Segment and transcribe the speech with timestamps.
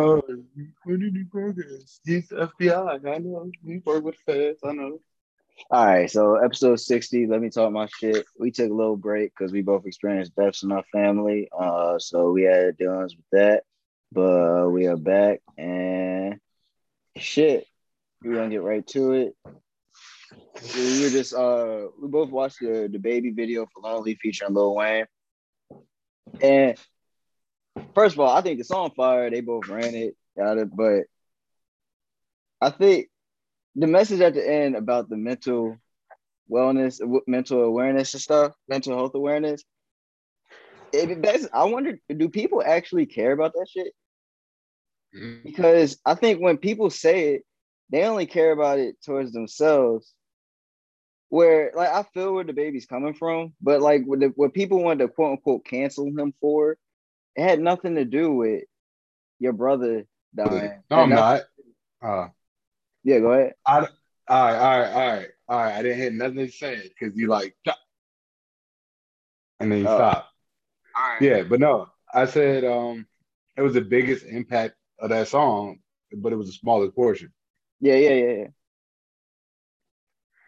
[0.00, 0.22] Oh,
[0.84, 1.98] when did you progress?
[2.04, 3.04] He's FBI.
[3.04, 3.50] I know.
[3.64, 4.60] We work with feds.
[4.64, 5.00] I know.
[5.72, 8.24] All right, so episode 60, let me talk my shit.
[8.38, 11.48] We took a little break because we both experienced deaths in our family.
[11.52, 13.64] Uh, so we had dealings with that.
[14.12, 16.38] But we are back and
[17.16, 17.66] shit.
[18.22, 19.36] We're gonna get right to it.
[20.74, 25.06] We were just uh we both watched the, DaBaby video for Lonely featuring Lil Wayne.
[26.40, 26.78] And
[27.94, 31.04] first of all, I think the song fire, they both ran it, got it, but
[32.60, 33.08] I think
[33.74, 35.76] the message at the end about the mental
[36.50, 39.62] wellness, mental awareness and stuff, mental health awareness.
[40.92, 43.92] It, that's, I wonder, do people actually care about that shit?
[45.14, 45.42] Mm-hmm.
[45.44, 47.42] Because I think when people say it,
[47.90, 50.12] they only care about it towards themselves.
[51.30, 55.04] Where like I feel where DaBaby's coming from, but like what, the, what people wanted
[55.04, 56.78] to quote unquote cancel him for,
[57.38, 58.64] it had nothing to do with
[59.38, 60.82] your brother dying.
[60.90, 61.42] No, I'm not.
[62.02, 62.28] Uh,
[63.04, 63.54] yeah, go ahead.
[63.64, 63.88] I, all right,
[64.28, 65.74] all right, all right, all right.
[65.74, 67.54] I didn't hear nothing you said because you like,
[69.60, 69.96] and then you oh.
[69.96, 70.30] stop.
[71.20, 73.06] Yeah, but no, I said um,
[73.56, 75.78] it was the biggest impact of that song,
[76.12, 77.32] but it was the smallest portion.
[77.80, 78.46] Yeah, yeah, yeah, yeah.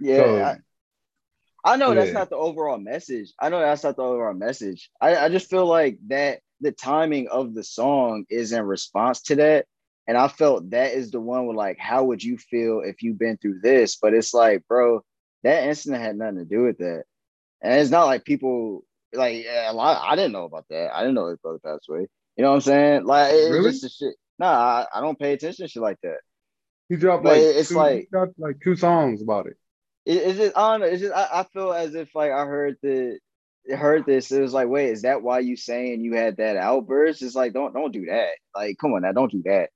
[0.00, 2.00] Yeah, so, I, I, know yeah.
[2.00, 3.33] that's not the overall message.
[3.38, 4.91] I know that's not the overall message.
[5.00, 9.36] I, I just feel like that the timing of the song is in response to
[9.36, 9.66] that.
[10.06, 13.19] And I felt that is the one with like, how would you feel if you've
[13.19, 13.97] been through this?
[13.97, 15.02] But it's like, bro,
[15.44, 17.05] that incident had nothing to do with that.
[17.62, 20.02] And it's not like people like a lot.
[20.02, 20.94] I didn't know about that.
[20.94, 22.08] I didn't know his brother passed away.
[22.36, 23.05] You know what I'm saying?
[23.05, 23.70] Like, it's really?
[23.70, 24.14] just shit.
[24.39, 26.19] Nah, I, I, don't pay attention to shit like that.
[26.89, 29.56] He dropped like it's two, like dropped like two songs about it.
[30.06, 30.86] it it's just I don't know.
[30.86, 33.19] It's just I, I feel as if like I heard the
[33.69, 34.30] heard this.
[34.33, 37.22] It was like, wait, is that why you saying you had that outburst?
[37.22, 38.30] It's like, don't don't do that.
[38.55, 39.70] Like, come on now, don't do that.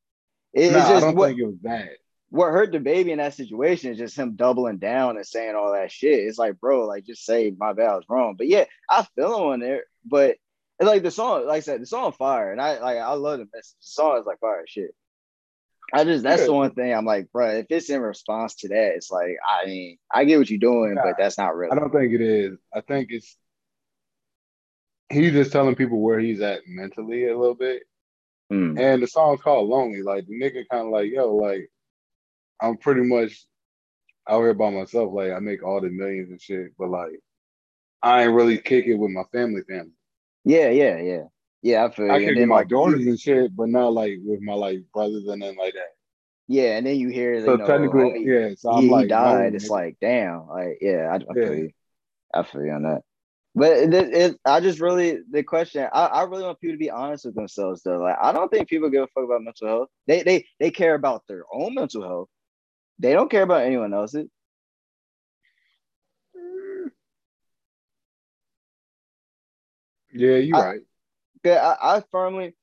[0.53, 1.91] It, nah, it's just I don't what, think it was bad.
[2.31, 5.92] What hurt DaBaby in that situation is just him doubling down and saying all that
[5.92, 6.20] shit.
[6.20, 8.35] It's like, bro, like just say my bad, I was wrong.
[8.36, 9.85] But yeah, I feel on there.
[10.05, 10.37] But
[10.79, 13.39] it's like the song, like I said, the song fire, and I like I love
[13.39, 13.77] the message.
[13.81, 14.91] The song is like fire shit.
[15.92, 16.47] I just that's yeah.
[16.47, 17.51] the one thing I'm like, bro.
[17.51, 20.97] If it's in response to that, it's like I mean, I get what you're doing,
[20.97, 21.73] but that's not real.
[21.73, 22.58] I don't think it is.
[22.75, 23.37] I think it's
[25.14, 27.85] he's just telling people where he's at mentally a little bit.
[28.52, 28.79] Mm.
[28.79, 30.02] And the song's called Lonely.
[30.02, 31.70] Like the nigga kind of like, yo, like
[32.61, 33.47] I'm pretty much
[34.29, 35.13] out here by myself.
[35.13, 37.20] Like I make all the millions and shit, but like
[38.02, 39.92] I ain't really kicking with my family family.
[40.45, 41.23] Yeah, yeah, yeah.
[41.63, 44.52] Yeah, I feel I kick with my daughters and shit, but not like with my
[44.52, 45.95] like brothers and then like that.
[46.46, 48.55] Yeah, and then you hear so know, technically, oh, yeah.
[48.55, 49.55] So I'm he, like, died.
[49.55, 51.33] It's like, damn, like, yeah, I, I yeah.
[51.33, 51.70] feel you.
[52.35, 53.01] I feel you on that.
[53.57, 55.87] But it, it, I just really the question.
[55.92, 57.98] I, I really want people to be honest with themselves though.
[57.98, 59.89] Like I don't think people give a fuck about mental health.
[60.09, 62.29] They they they care about their own mental health.
[62.98, 64.29] They don't care about anyone else's.
[70.13, 70.81] Yeah, you're I, right.
[71.45, 72.57] Yeah, I, I firmly.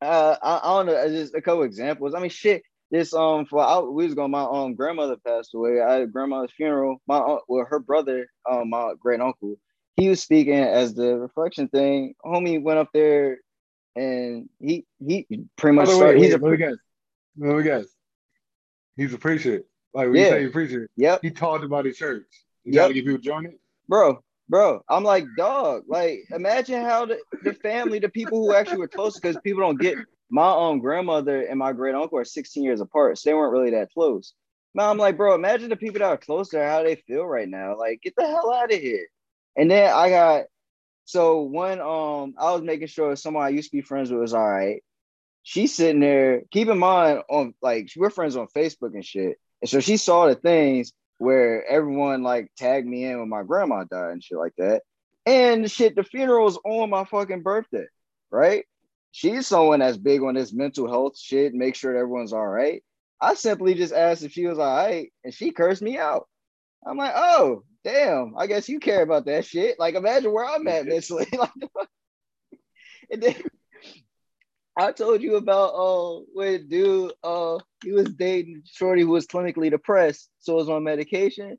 [0.00, 1.08] Uh, I, I don't know.
[1.08, 2.14] Just a couple examples.
[2.14, 2.62] I mean, shit.
[2.90, 4.30] This um, for I, we was going.
[4.30, 5.80] My um grandmother passed away.
[5.80, 6.98] I had grandma's funeral.
[7.08, 9.56] My uh, well, her brother, um, my great uncle
[9.96, 12.14] he was speaking as the reflection thing.
[12.24, 13.38] Homie went up there
[13.96, 16.20] and he he pretty much started.
[16.20, 16.76] Way, he's a let me guess.
[17.36, 17.84] Let me guess.
[18.96, 19.62] He's a preacher.
[19.92, 20.36] Like when yeah.
[20.36, 21.20] you say preacher, yep.
[21.22, 22.24] He talked about his church.
[22.64, 22.84] You yep.
[22.84, 23.60] gotta get people join it.
[23.88, 25.84] Bro, bro, I'm like, dog.
[25.86, 29.80] Like, imagine how the, the family, the people who actually were close, because people don't
[29.80, 29.98] get
[30.30, 33.70] my own grandmother and my great uncle are 16 years apart, so they weren't really
[33.70, 34.32] that close.
[34.74, 37.78] Now I'm like, bro, imagine the people that are closer, how they feel right now.
[37.78, 39.06] Like, get the hell out of here.
[39.56, 40.44] And then I got
[41.04, 44.34] so one um I was making sure someone I used to be friends with was
[44.34, 44.82] all right.
[45.42, 49.38] She's sitting there, keep in mind on like we're friends on Facebook and shit.
[49.60, 53.84] And so she saw the things where everyone like tagged me in when my grandma
[53.84, 54.82] died and shit like that.
[55.26, 57.86] And shit, the funeral was on my fucking birthday,
[58.30, 58.64] right?
[59.12, 62.82] She's someone that's big on this mental health shit, make sure everyone's all right.
[63.20, 66.28] I simply just asked if she was all right, and she cursed me out.
[66.86, 69.78] I'm like, oh, damn, I guess you care about that shit.
[69.78, 71.26] Like, imagine where I'm at mentally.
[73.10, 73.36] and then
[74.76, 79.70] I told you about uh when dude uh he was dating Shorty who was clinically
[79.70, 81.58] depressed, so was on medication.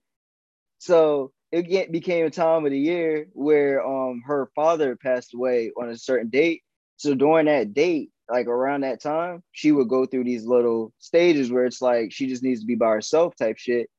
[0.79, 5.89] So it became a time of the year where um her father passed away on
[5.89, 6.63] a certain date.
[6.97, 11.51] So during that date, like around that time, she would go through these little stages
[11.51, 13.89] where it's like she just needs to be by herself type shit.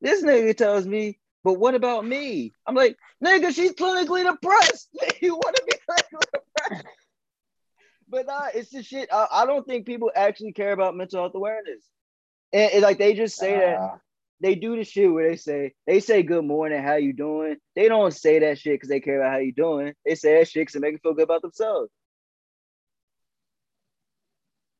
[0.00, 2.52] This nigga tells me but what about me?
[2.66, 4.88] I'm like, nigga, she's clinically depressed.
[5.22, 6.86] you want to be clinically depressed?
[8.08, 9.10] but nah, it's the shit.
[9.12, 11.84] I, I, don't think people actually care about mental health awareness.
[12.52, 14.00] And, and like they just say uh, that
[14.40, 17.58] they do the shit where they say they say good morning, how you doing?
[17.76, 19.94] They don't say that shit because they care about how you doing.
[20.04, 21.92] They say that shit because it make them feel good about themselves.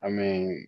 [0.03, 0.67] I mean,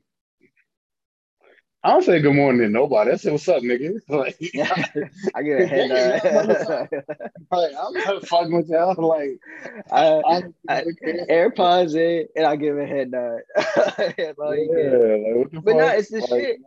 [1.85, 3.13] I don't say good morning to nobody.
[3.13, 4.01] I say what's up, nigga.
[4.09, 4.37] Like,
[5.35, 6.89] I get a head nod.
[7.53, 8.97] like I'm not fucking with y'all.
[8.99, 9.39] Like
[9.93, 10.85] I, I, I
[11.31, 13.41] AirPods in and I give a head nod.
[14.19, 16.59] yeah, like, but no, it's the like, shit.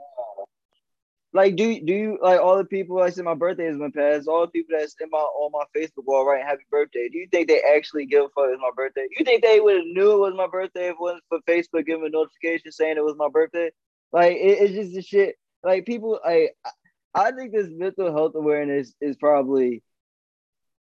[1.34, 3.02] Like, do do you like all the people?
[3.02, 4.28] I said my birthday has been passed.
[4.28, 7.10] All the people that's in my on my Facebook wall writing happy birthday.
[7.10, 9.07] Do you think they actually give a fuck it's my birthday?
[9.18, 11.86] You think they would have knew it was my birthday if it wasn't for Facebook
[11.86, 13.72] giving a notification saying it was my birthday?
[14.12, 15.36] Like, it, it's just the shit.
[15.63, 16.56] Like people, like
[17.13, 19.84] I think this mental health awareness is probably.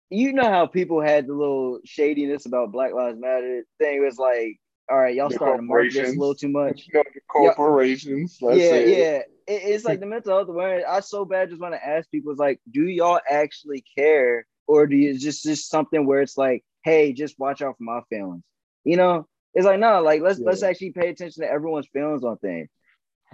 [0.08, 3.96] You know how people had the little shadiness about Black Lives Matter thing.
[3.96, 6.86] It was like, all right, y'all starting to mark this a little too much.
[6.92, 8.38] You know, corporations.
[8.40, 10.84] yeah, yeah it, it's like the mental health awareness.
[10.88, 14.86] I so bad just want to ask people, it's like, do y'all actually care, or
[14.86, 18.42] do you just just something where it's like, hey, just watch out for my feelings?
[18.84, 20.46] You know, it's like no, like let's yeah.
[20.46, 22.68] let's actually pay attention to everyone's feelings on things.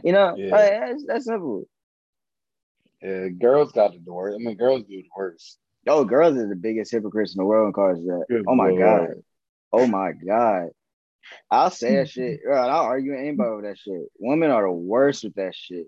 [0.03, 0.51] You know, yeah.
[0.51, 1.65] like, that's, that's simple.
[3.01, 4.33] Yeah, girls got the door.
[4.33, 5.59] I mean, girls do the worst.
[5.87, 7.99] Oh, girls are the biggest hypocrites in the world in cars.
[7.99, 8.25] That.
[8.29, 8.81] Good oh my Lord.
[8.81, 9.23] god.
[9.73, 10.69] Oh my god.
[11.51, 12.41] I'll say that shit.
[12.49, 14.03] I'll argue with anybody with that shit.
[14.19, 15.87] Women are the worst with that shit.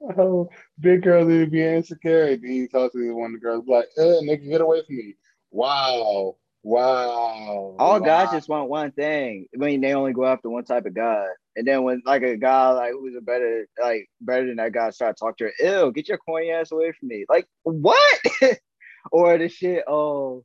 [0.00, 0.48] Oh,
[0.80, 2.36] big girl need to be insecure.
[2.36, 5.14] Then you talk to one of the girls like, nigga, get away from me.
[5.50, 6.36] Wow.
[6.62, 7.76] Wow.
[7.78, 7.98] All wow.
[7.98, 9.46] guys just want one thing.
[9.54, 11.26] I mean, they only go after one type of guy.
[11.60, 14.88] And then when like a guy like who's a better like better than that guy
[14.88, 17.26] start talking to her, ew, get your corny ass away from me.
[17.28, 18.20] Like what?
[19.12, 20.42] or the shit, oh,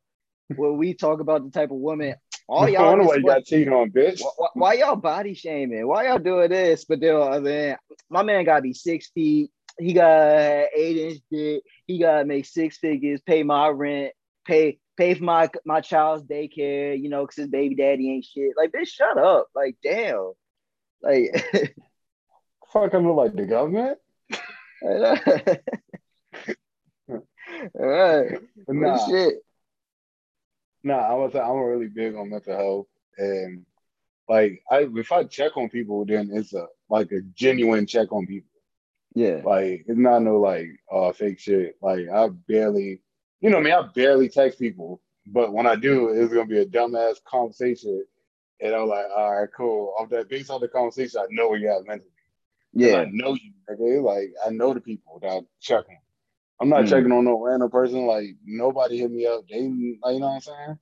[0.58, 2.16] when we talk about the type of woman,
[2.50, 2.88] all y'all.
[2.88, 4.22] I wonder why you got cheating on, bitch.
[4.36, 5.88] Why, why, y'all body shaming?
[5.88, 6.84] Why y'all doing this?
[6.84, 7.78] But then, uh, I mean,
[8.10, 9.52] my man gotta be six feet.
[9.80, 11.64] He got eight inch dick.
[11.88, 14.12] He gotta make six figures, pay my rent,
[14.46, 17.02] pay pay for my my child's daycare.
[17.02, 18.52] You know, because his baby daddy ain't shit.
[18.58, 19.48] Like, bitch, shut up.
[19.56, 20.34] Like, damn.
[21.02, 21.32] Like,
[22.74, 23.98] fuck, I look like the government.
[24.82, 25.18] All
[27.76, 28.40] right.
[28.68, 29.08] Nah.
[29.08, 29.36] Shit.
[30.84, 32.88] Nah, I was I'm really big on mental health
[33.18, 33.66] and
[34.28, 38.26] like I if I check on people, then it's a like a genuine check on
[38.26, 38.52] people.
[39.14, 39.42] Yeah.
[39.44, 41.76] Like it's not no like uh fake shit.
[41.82, 43.02] Like I barely
[43.42, 46.60] you know I mean I barely text people, but when I do, it's gonna be
[46.60, 48.06] a dumbass conversation.
[48.62, 49.94] And I'm like, all right, cool.
[50.00, 52.10] Off that based on the conversation, I know where you have mentally.
[52.74, 52.98] Yeah.
[52.98, 54.00] I know you, okay?
[54.00, 56.00] Like I know the people that I'm checking.
[56.60, 56.90] I'm not mm.
[56.90, 58.06] checking on no random person.
[58.06, 59.48] Like nobody hit me up.
[59.50, 60.80] They, like, you know what I'm saying?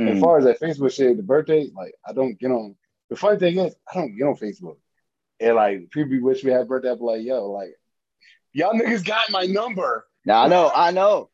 [0.00, 0.16] Mm.
[0.16, 2.76] As far as that Facebook shit, the birthday, like I don't get on.
[3.10, 4.76] The funny thing is, I don't get on Facebook.
[5.40, 7.74] And like people wish we had birthday, like, yo, like
[8.52, 10.06] y'all niggas got my number.
[10.24, 11.30] Now I know, I know,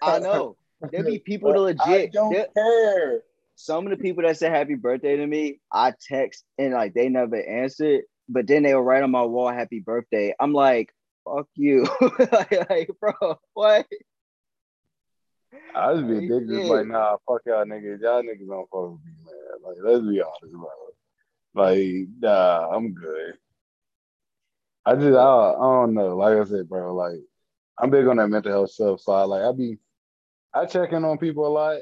[0.00, 0.56] I know.
[0.90, 1.80] There be people to legit.
[1.86, 3.22] I don't care.
[3.62, 7.08] Some of the people that say happy birthday to me, I text and like they
[7.08, 10.34] never answered, but then they will write on my wall happy birthday.
[10.40, 10.92] I'm like,
[11.24, 11.86] fuck you.
[12.18, 13.86] like, like, bro, what?
[15.76, 18.00] I just be just like, nah, fuck y'all niggas.
[18.02, 19.62] Y'all niggas don't fuck with me, man.
[19.64, 20.54] Like, let's be honest,
[21.54, 21.64] bro.
[21.64, 23.34] Like, nah, I'm good.
[24.84, 26.16] I just, I, I don't know.
[26.16, 27.20] Like I said, bro, like,
[27.78, 29.02] I'm big on that mental health stuff.
[29.02, 29.78] So I like, I be,
[30.52, 31.76] I check in on people a lot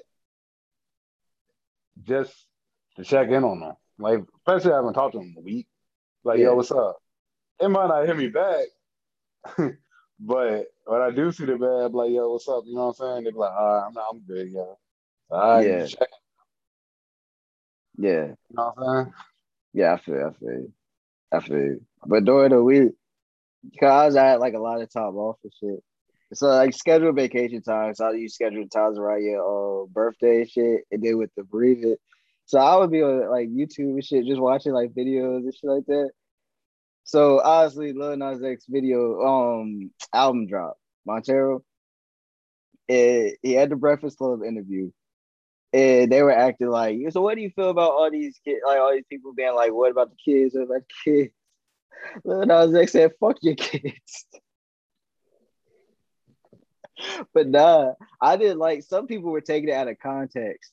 [2.03, 2.35] just
[2.97, 3.75] to check in on them.
[3.99, 5.67] Like, especially I haven't talked to them in a week.
[6.25, 6.47] Like, yeah.
[6.47, 6.99] yo, what's up?
[7.61, 8.65] It might not hit me back,
[10.21, 12.65] but when I do see the bad, like, yo, what's up?
[12.67, 13.25] You know what I'm saying?
[13.25, 14.79] They be like, all right, I'm not, I'm good, yo.
[15.31, 15.87] All right, yeah.
[15.87, 16.09] Check.
[17.97, 18.27] Yeah.
[18.27, 19.15] You know what I'm saying?
[19.73, 20.67] Yeah, I feel, I feel,
[21.33, 21.77] I feel.
[22.07, 22.93] But during the week,
[23.79, 25.85] cause I had like a lot of time off and shit.
[26.33, 27.99] So like schedule vacation times.
[27.99, 31.99] So you schedule times around your uh, birthday and shit, and then with the bereavement.
[32.47, 35.71] So I would be on like YouTube and shit, just watching like videos and shit
[35.71, 36.11] like that.
[37.05, 41.65] So obviously, Lil Nas X video um album drop Montero.
[42.89, 44.91] It, he had the Breakfast Club interview,
[45.73, 48.79] and they were acting like, so what do you feel about all these kids, like
[48.79, 50.55] all these people being like, what about the kids?
[50.55, 51.35] What about the kids?
[52.25, 54.27] Lil Nas X said, fuck your kids.
[57.35, 60.73] but nah, I didn't like some people were taking it out of context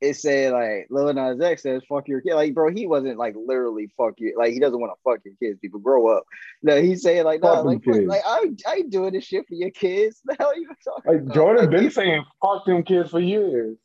[0.00, 2.34] it said like Lil Nas X says fuck your kid.
[2.34, 4.34] Like, bro, he wasn't like literally fuck you.
[4.38, 5.58] Like, he doesn't want to fuck your kids.
[5.60, 6.24] People grow up.
[6.62, 9.54] No, he's saying like, no, like, fuck, like I, I ain't doing this shit for
[9.54, 10.20] your kids.
[10.26, 11.34] The hell are you talking like, about?
[11.34, 13.76] Jordan like, been saying fuck them kids for years.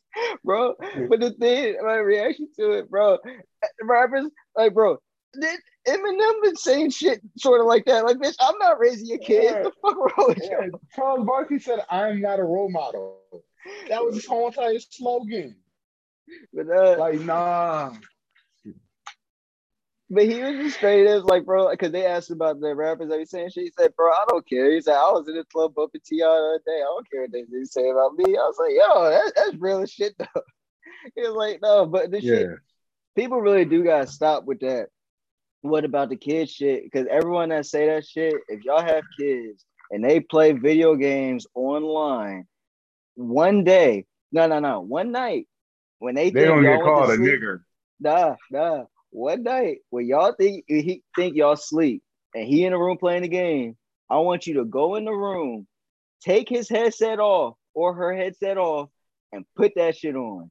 [0.44, 0.74] bro.
[1.08, 3.18] But the thing, my reaction to it, bro,
[3.82, 4.98] rappers, like, bro,
[5.40, 8.04] did Eminem been saying shit sort of like that?
[8.04, 9.44] Like, bitch, I'm not raising your kid.
[9.44, 9.62] Yeah.
[9.62, 10.64] The fuck wrong with yeah.
[10.64, 10.80] you?
[10.94, 13.20] Charles Barkley said, "I'm not a role model."
[13.88, 15.56] That was his whole entire slogan.
[16.52, 17.92] But uh, like, nah.
[20.12, 23.18] But he was just straight as like, bro, because they asked about the rappers that
[23.18, 23.64] be saying shit.
[23.64, 24.70] He said, bro, I don't care.
[24.70, 26.18] He said, I was in the club bumping T.I.
[26.18, 26.76] the other day.
[26.76, 28.36] I don't care what they, say about me.
[28.36, 30.42] I was like, yo, that, that's real as shit though.
[31.16, 32.34] he was like, no, but the yeah.
[32.34, 32.48] shit,
[33.16, 34.88] people really do gotta stop with that.
[35.62, 36.84] What about the kid shit?
[36.84, 41.46] Because everyone that say that shit, if y'all have kids and they play video games
[41.54, 42.46] online,
[43.14, 45.46] one day, no, no, no, one night,
[45.98, 47.60] when they they don't get called a sleep, nigger.
[48.00, 52.02] Nah, nah one night when y'all think he think y'all sleep
[52.34, 53.76] and he in the room playing the game,
[54.10, 55.66] I want you to go in the room,
[56.24, 58.88] take his headset off or her headset off,
[59.30, 60.50] and put that shit on.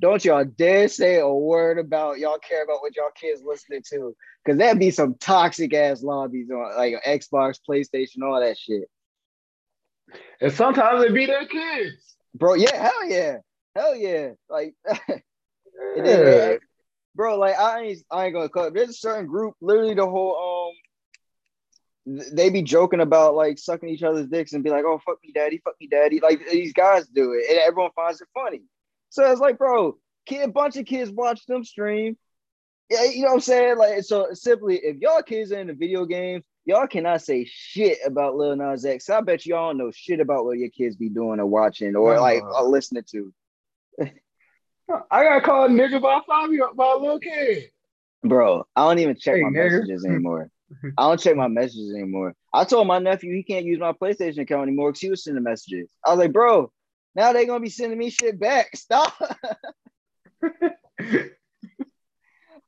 [0.00, 4.16] Don't y'all dare say a word about y'all care about what y'all kids listening to,
[4.44, 8.88] because that'd be some toxic ass lobbies on like Xbox, PlayStation, all that shit.
[10.40, 12.54] And sometimes it be their kids, bro.
[12.54, 13.36] Yeah, hell yeah,
[13.76, 14.30] hell yeah.
[14.48, 14.74] Like,
[15.96, 16.56] yeah
[17.14, 18.74] bro, like I ain't I ain't gonna cut.
[18.74, 20.74] There's a certain group, literally the whole um
[22.32, 25.32] they be joking about like sucking each other's dicks and be like, oh fuck me
[25.32, 26.18] daddy, fuck me daddy.
[26.20, 28.62] Like these guys do it, and everyone finds it funny.
[29.10, 32.16] So it's like, bro, kid, a bunch of kids watch them stream.
[32.88, 33.78] Yeah, you know what I'm saying?
[33.78, 37.98] Like, so simply, if y'all kids are in the video games, y'all cannot say shit
[38.04, 39.10] about Lil Nas X.
[39.10, 42.18] I bet y'all don't know shit about what your kids be doing or watching or
[42.18, 43.32] like or listening to.
[45.10, 47.70] I got called nigga by five year by a little kid.
[48.22, 49.80] Bro, I don't even check hey, my nigga.
[49.80, 50.50] messages anymore.
[50.96, 52.34] I don't check my messages anymore.
[52.52, 55.42] I told my nephew he can't use my PlayStation account anymore because he was sending
[55.42, 55.90] messages.
[56.04, 56.70] I was like, bro,
[57.14, 58.70] now they're gonna be sending me shit back.
[58.76, 59.14] Stop.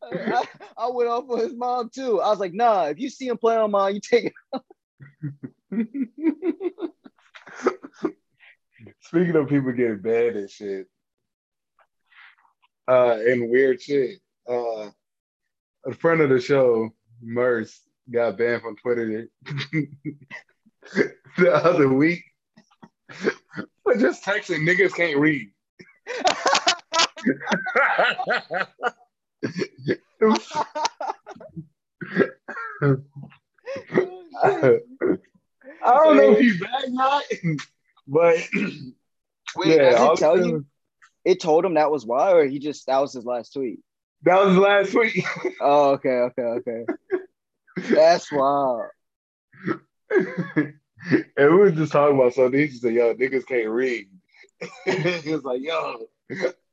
[0.03, 0.45] I,
[0.77, 2.21] I, went off with his mom too.
[2.21, 4.33] I was like, nah, if you see him playing on mine, you take it.
[9.01, 10.87] Speaking of people getting bad and shit,
[12.89, 14.19] uh, and weird shit.
[14.49, 14.91] Uh,
[15.87, 16.91] a friend of the show,
[17.23, 17.81] Merce,
[18.11, 19.29] got banned from Twitter
[20.93, 22.25] the other week
[23.83, 25.51] for just texting niggas can't read.
[35.85, 37.23] I don't know if he's back not,
[38.07, 38.37] but
[39.57, 40.65] Wait, yeah, does it tell you?
[41.25, 43.81] It told him that was why, or he just that was his last tweet.
[44.23, 45.25] That was last tweet.
[45.61, 46.85] oh, okay, okay, okay.
[47.77, 48.87] That's wild.
[51.11, 52.61] and we were just talking about something.
[52.61, 54.09] He said, "Yo, niggas can't read."
[54.85, 56.07] he was like, "Yo,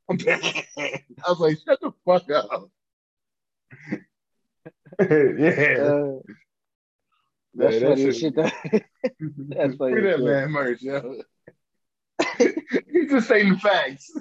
[0.09, 2.69] I'm bad." I was like, "Shut the fuck up."
[4.99, 5.77] yeah.
[5.81, 6.19] Uh,
[7.55, 8.35] that's yeah, funny shit.
[8.35, 9.95] that's funny.
[9.95, 11.21] Look at that man merch, yo.
[12.37, 14.11] He's just saying facts.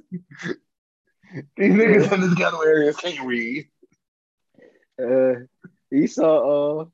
[1.57, 3.69] These niggas in this ghetto area can't read.
[5.01, 5.41] Uh,
[5.91, 6.81] you saw.
[6.81, 6.85] Uh,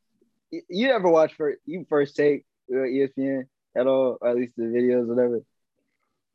[0.68, 3.44] you ever watch for you first take ESPN
[3.76, 5.40] at all, or at least the videos, whatever.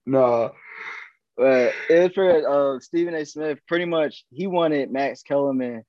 [0.05, 0.51] No.
[1.37, 3.25] But it was for uh, Stephen A.
[3.25, 3.59] Smith.
[3.67, 5.83] Pretty much, he wanted Max Kellerman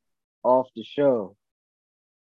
[0.45, 1.37] off the show.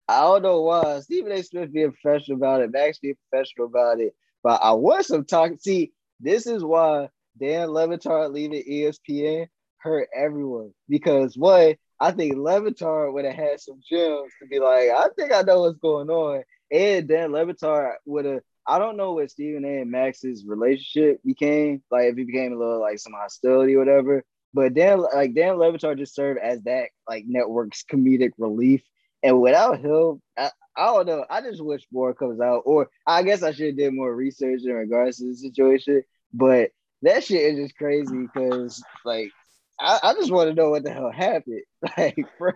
[0.07, 0.99] I don't know why.
[0.99, 1.41] Stephen A.
[1.41, 4.15] Smith being professional about it, Max being professional about it.
[4.43, 5.53] But I want some talk.
[5.59, 12.35] See, this is why Dan Le Batard leaving ESPN hurt everyone because what I think
[12.35, 15.79] Le Batard would have had some gems to be like, I think I know what's
[15.79, 16.43] going on.
[16.71, 19.81] And Dan Le Batard would have, I don't know what Stephen A.
[19.81, 24.23] and Max's relationship became, like if it became a little like some hostility or whatever.
[24.53, 28.81] But Dan, like Dan Le Batard just served as that like network's comedic relief.
[29.21, 31.25] And without him, I, I don't know.
[31.29, 34.61] I just wish more comes out, or I guess I should have did more research
[34.63, 36.03] in regards to the situation.
[36.33, 39.31] But that shit is just crazy because, like,
[39.79, 41.63] I, I just want to know what the hell happened.
[41.97, 42.51] Like, bro,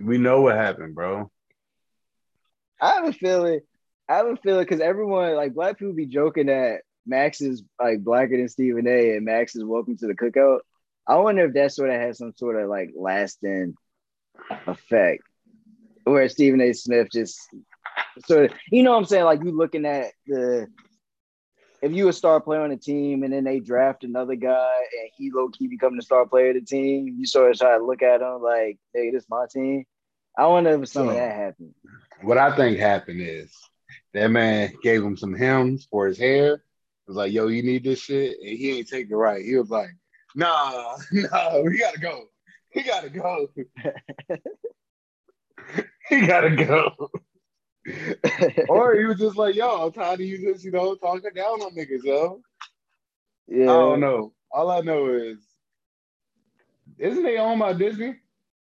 [0.00, 1.30] we know what happened, bro.
[2.80, 3.60] I have a feeling.
[4.08, 8.02] I have a feeling because everyone, like, black people, be joking that Max is like
[8.02, 9.16] blacker than Stephen A.
[9.16, 10.60] and Max is welcome to the cookout.
[11.06, 13.74] I wonder if that sort of has some sort of like lasting
[14.66, 15.22] effect
[16.04, 16.72] where Stephen A.
[16.72, 17.38] Smith just
[18.26, 19.24] sort of, you know what I'm saying?
[19.24, 20.66] Like you looking at the
[21.82, 25.10] if you a star player on a team and then they draft another guy and
[25.18, 27.84] he low key become the star player of the team, you sort of try to
[27.84, 29.84] look at him like, hey, this is my team.
[30.38, 31.74] I wonder if some so, of that happened.
[32.24, 33.52] What I think happened is
[34.12, 36.54] that man gave him some Hims for his hair.
[36.54, 38.38] It was like, yo, you need this shit.
[38.40, 39.44] And he ain't take it right.
[39.44, 39.90] He was like,
[40.34, 42.24] Nah, nah, we gotta go.
[42.70, 43.48] He gotta go.
[46.08, 47.10] he gotta go.
[48.68, 51.62] or he was just like, yo, I'm tired of you just, you know, talking down
[51.62, 52.40] on niggas, yo.
[53.46, 53.64] Yeah.
[53.64, 54.32] I don't know.
[54.50, 55.38] All I know is,
[56.98, 58.16] isn't they owned by Disney?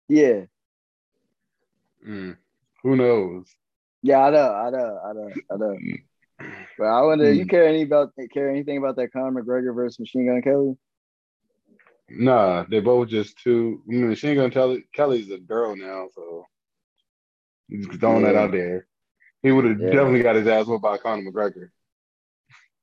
[0.09, 0.42] Yeah.
[2.07, 2.37] Mm,
[2.83, 3.47] who knows?
[4.03, 5.79] Yeah, I know, I know, I know, I know.
[6.79, 7.37] But I wonder, mm.
[7.37, 10.77] you care any about care anything about that Conor McGregor versus Machine Gun Kelly?
[12.11, 13.83] Nah, they both just too.
[13.87, 16.45] I mean, Machine Gun Kelly, Kelly's a girl now, so
[17.69, 18.33] he's throwing yeah.
[18.33, 18.87] that out there.
[19.43, 19.91] He would have yeah.
[19.91, 21.69] definitely got his ass whooped by Conor McGregor.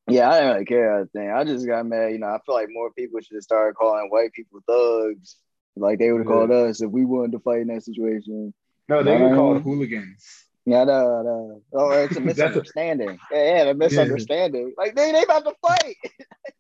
[0.08, 1.02] Yeah, I didn't really care.
[1.02, 2.12] I think I just got mad.
[2.12, 5.36] You know, I feel like more people should have started calling white people thugs,
[5.76, 6.34] like they would have yeah.
[6.34, 8.54] called us if we wanted to fight in that situation.
[8.90, 10.26] No, they get called um, hooligans.
[10.66, 11.62] Yeah, no, no.
[11.74, 13.10] Oh, it's a misunderstanding.
[13.10, 14.74] a, yeah, yeah, a misunderstanding.
[14.78, 14.84] Yeah.
[14.84, 15.96] Like they they about to fight.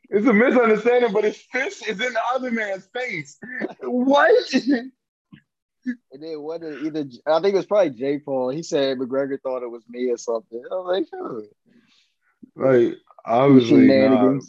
[0.10, 3.38] it's a misunderstanding, but his fist is in the other man's face.
[3.82, 4.54] what?
[6.12, 8.50] And then what is either I think it was probably Jake Paul.
[8.50, 10.62] He said McGregor thought it was me or something.
[10.70, 11.44] I was like, sure.
[12.56, 14.40] Like obviously nah.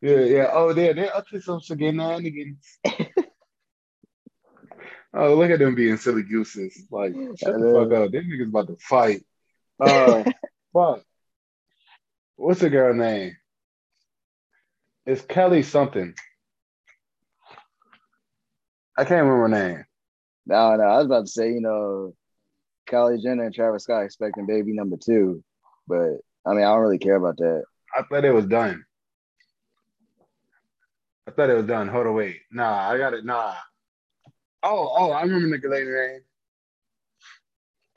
[0.00, 0.50] Yeah, yeah.
[0.52, 2.78] Oh, they're they're up to some shenanigans.
[5.14, 6.86] oh, look at them being silly gooses.
[6.90, 8.10] Like, shut the fuck up.
[8.10, 9.22] Them niggas about to fight.
[9.80, 10.22] Uh
[10.72, 11.02] fuck.
[12.36, 13.36] What's the girl name?
[15.04, 16.14] It's Kelly something.
[18.96, 19.84] I can't remember her name.
[20.46, 22.14] No, no, I was about to say, you know,
[22.88, 25.42] Kylie Jenner and Travis Scott expecting baby number two,
[25.88, 27.64] but I mean, I don't really care about that.
[27.96, 28.84] I thought it was done.
[31.26, 31.88] I thought it was done.
[31.88, 32.40] Hold on, wait.
[32.52, 33.24] Nah, I got it.
[33.24, 33.54] Nah.
[34.66, 36.20] Oh, oh, I remember the lady name.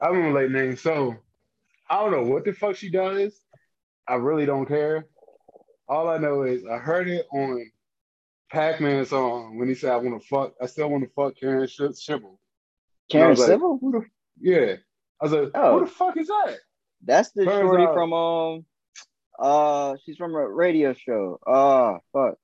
[0.02, 0.76] I remember late name.
[0.76, 1.16] So
[1.90, 3.40] I don't know what the fuck she does.
[4.08, 5.06] I really don't care.
[5.88, 7.72] All I know is I heard it on
[8.52, 11.68] Pac-Man song when he said, "I want to fuck." I still want to fuck Karen
[11.68, 12.40] Civil.
[13.10, 13.80] Karen Civil?
[13.82, 14.76] Like, yeah.
[15.22, 15.80] I was like, oh.
[15.80, 16.58] "Who the fuck is that?"
[17.04, 18.66] That's the Turns shorty out, from um,
[19.40, 21.40] uh, she's from a radio show.
[21.48, 22.38] Uh, fuck,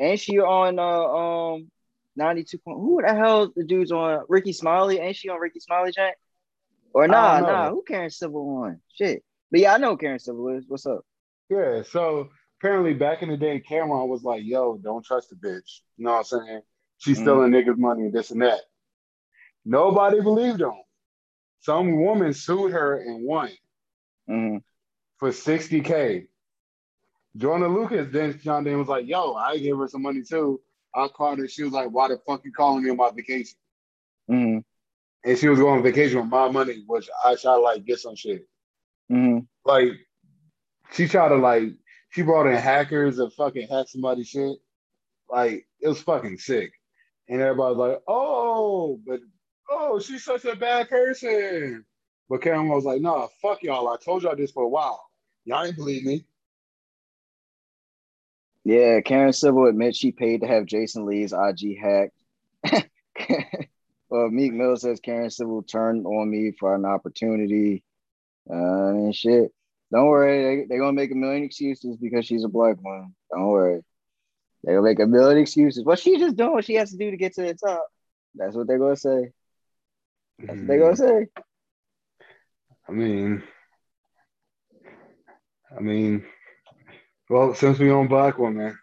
[0.00, 1.71] ain't she on uh um
[2.16, 2.78] ninety two point?
[2.78, 4.98] Who the hell the dude's on Rickey Smiley?
[4.98, 6.16] Ain't she on Rickey Smiley Jack?
[6.94, 8.80] Or nah, nah, who Karen Civil on?
[8.94, 10.64] Shit, but yeah, I know Karen Civil is.
[10.68, 11.04] What's up?
[11.48, 12.28] Yeah, so
[12.60, 15.80] apparently back in the day, Cameron was like, yo, don't trust the bitch.
[15.96, 16.60] You know what I'm saying?
[16.98, 17.24] She's mm-hmm.
[17.24, 18.60] stealing niggas' money and this and that.
[19.64, 20.74] Nobody believed him.
[21.60, 23.50] Some woman sued her and won
[24.28, 24.58] mm-hmm.
[25.18, 26.26] for 60K.
[27.36, 30.60] Joyner Lucas then John Dan was like, yo, I gave her some money too.
[30.94, 31.48] I called her.
[31.48, 33.56] She was like, why the fuck you calling me on my vacation?
[34.30, 34.58] Mm-hmm.
[35.24, 38.00] And she was going on vacation with my money, which I tried to like get
[38.00, 38.46] some shit.
[39.10, 39.40] Mm-hmm.
[39.64, 39.92] Like,
[40.92, 41.74] she tried to like
[42.10, 44.58] she brought in hackers and fucking hacked somebody shit.
[45.30, 46.72] Like it was fucking sick.
[47.28, 49.20] And everybody's like, oh, but
[49.70, 51.84] oh, she's such a bad person.
[52.28, 53.88] But Karen was like, nah, fuck y'all.
[53.88, 55.02] I told y'all this for a while.
[55.44, 56.26] Y'all ain't believe me.
[58.64, 62.14] Yeah, Karen Civil admits she paid to have Jason Lee's IG hacked.
[64.08, 67.82] well, Meek Mill says Karen Civil turned on me for an opportunity.
[68.48, 69.52] Uh, and shit.
[69.92, 73.14] Don't worry, they, they're gonna make a million excuses because she's a black woman.
[73.30, 73.82] Don't worry.
[74.64, 75.84] They're gonna make a million excuses.
[75.84, 77.86] Well, she just doing what she has to do to get to the top.
[78.34, 79.32] That's what they're gonna say.
[80.38, 81.26] That's what they're gonna say.
[82.88, 83.42] I mean,
[85.76, 86.24] I mean,
[87.28, 88.78] well, since we on black woman,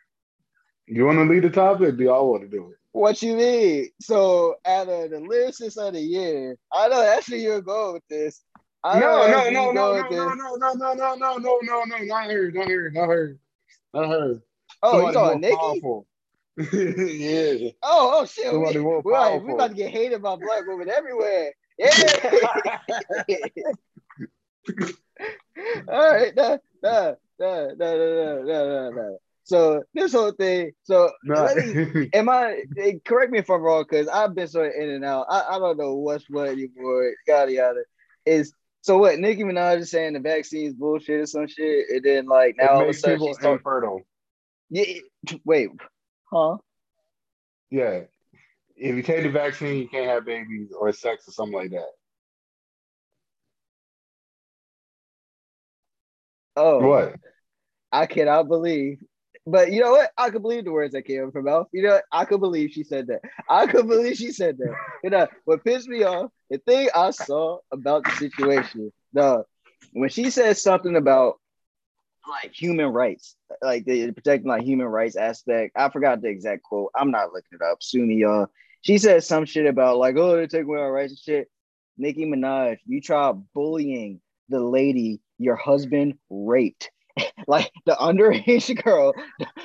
[0.88, 1.98] you want to lead the topic?
[1.98, 2.78] Do y'all want to do it?
[2.92, 3.90] What you mean?
[4.02, 8.08] So, out of the lyricist of the year, I know that's where you're going with
[8.10, 8.42] this.
[8.84, 11.84] I no, no, no, no, no, no, no, no, no, no, no, no, no, no,
[11.84, 13.38] not her, not her, not her,
[13.94, 14.42] not her.
[14.82, 15.82] Oh, you talking Nicki?
[16.74, 17.72] yeah.
[17.84, 18.46] Oh, oh shit.
[18.46, 19.48] Somebody we, more powerful.
[19.48, 21.54] we about to get hated by black women everywhere.
[21.78, 21.90] Yeah.
[25.88, 26.36] All right.
[26.36, 29.16] Nah, nah, nah, nah, nah, nah, nah, nah.
[29.44, 30.72] So this whole thing.
[30.84, 32.62] So me, am I?
[33.04, 35.26] Correct me if I'm wrong, because I've been sort of in and out.
[35.30, 37.14] I, I don't know what's what anymore.
[37.28, 37.82] Yada yada.
[38.26, 39.18] Is so what?
[39.18, 42.84] Nicki Minaj is saying the vaccine's bullshit or some shit, and then like now all
[42.84, 44.02] of a sudden she's talking, infertile.
[44.70, 44.86] Yeah.
[45.44, 45.70] Wait.
[46.32, 46.58] Huh?
[47.72, 48.02] Yeah.
[48.76, 51.90] If you take the vaccine, you can't have babies or sex or something like that.
[56.60, 56.88] Oh.
[56.88, 57.16] What?
[57.92, 59.00] I cannot believe
[59.50, 60.12] but you know what?
[60.18, 61.68] I could believe the words that came from her mouth.
[61.72, 62.04] You know, what?
[62.12, 63.22] I could believe she said that.
[63.50, 64.76] I could believe she said that.
[65.04, 69.44] You know, what pissed me off, the thing I saw about the situation, the
[69.94, 71.40] when she said something about
[72.30, 75.74] like human rights, like the protecting like human rights aspect.
[75.76, 76.92] I forgot the exact quote.
[76.96, 77.82] I'm not looking it up.
[77.82, 78.48] Sue me, y'all.
[78.82, 81.50] She said some shit about like, oh, they take away our rights and shit.
[81.98, 86.92] Nicki Minaj, you try bullying the lady your husband raped.
[87.48, 89.14] like the underage girl,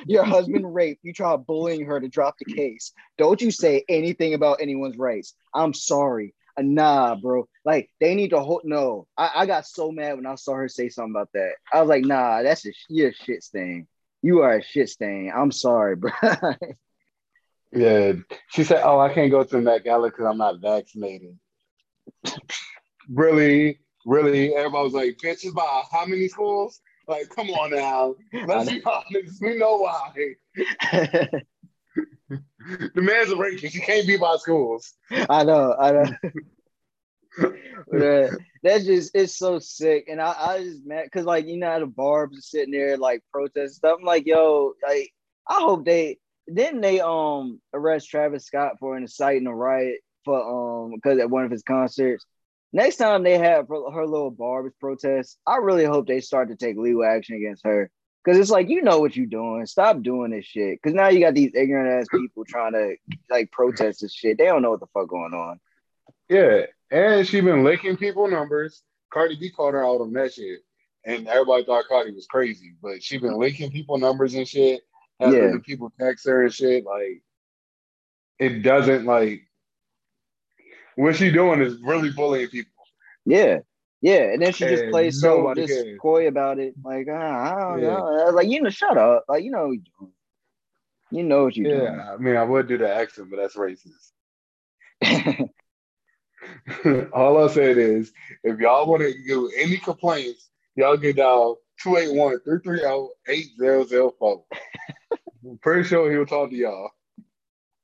[0.07, 2.91] your husband raped, you try bullying her to drop the case.
[3.17, 5.35] Don't you say anything about anyone's rights.
[5.53, 6.33] I'm sorry.
[6.57, 7.47] Uh, nah, bro.
[7.63, 8.61] Like they need to hold.
[8.63, 11.53] No, I, I got so mad when I saw her say something about that.
[11.71, 13.87] I was like, nah, that's a you're a shit stain.
[14.21, 15.31] You are a shit stain.
[15.35, 16.11] I'm sorry, bro.
[17.71, 18.13] yeah,
[18.49, 21.37] she said, "Oh, I can't go to the Met Gala because I'm not vaccinated."
[23.09, 28.15] really, really, everybody was like, "Bitches by how many schools?" Like, come on now.
[28.47, 29.41] Let's be honest.
[29.41, 30.11] We know why.
[32.29, 33.73] the man's a racist.
[33.73, 34.93] He can't be by schools.
[35.29, 35.75] I know.
[35.79, 36.05] I know.
[37.43, 38.29] uh,
[38.63, 41.79] that's just it's so sick, and I, I just mad because like you know how
[41.79, 43.97] the barbs are sitting there like protesting stuff.
[43.99, 45.11] I'm like, yo, like
[45.47, 46.17] I hope they
[46.51, 51.43] didn't they um arrest Travis Scott for inciting a riot for um because at one
[51.43, 52.25] of his concerts
[52.75, 56.55] next time they have her, her little Barb's protest, I really hope they start to
[56.55, 57.89] take legal action against her.
[58.25, 59.67] Cause it's like you know what you're doing.
[59.67, 60.81] Stop doing this shit.
[60.81, 62.95] Cause now you got these ignorant ass people trying to
[63.29, 64.39] like protest this shit.
[64.39, 65.59] They don't know what the fuck going on.
[66.27, 68.81] Yeah, and she been licking people numbers.
[69.13, 70.61] Cardi B called her out on that shit,
[71.05, 74.81] and everybody thought Cardi was crazy, but she been leaking people numbers and shit.
[75.19, 75.51] Having yeah.
[75.63, 76.83] people text her and shit.
[76.83, 77.21] Like,
[78.39, 79.43] it doesn't like
[80.95, 82.71] what she doing is really bullying people.
[83.25, 83.59] Yeah.
[84.01, 85.97] Yeah, and then she just plays so just cares.
[85.99, 86.75] coy about it.
[86.83, 87.87] Like, uh, I don't yeah.
[87.87, 88.25] know.
[88.25, 89.25] Was like, you know, shut up.
[89.27, 89.73] Like, you know,
[91.09, 91.99] you know what you yeah, doing.
[91.99, 94.11] I mean, I would do the accent, but that's racist.
[97.13, 98.11] All I said is,
[98.43, 104.43] if y'all want to do any complaints, y'all get down 281-330-8004.
[105.47, 106.89] I'm pretty sure he'll talk to y'all.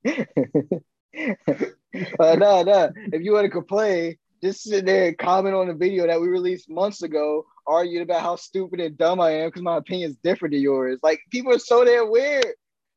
[2.19, 2.91] uh, no, no.
[3.11, 6.27] If you want to complain, just sit there and comment on the video that we
[6.27, 10.17] released months ago, arguing about how stupid and dumb I am because my opinion is
[10.17, 10.99] different than yours.
[11.03, 12.45] Like people are so damn weird.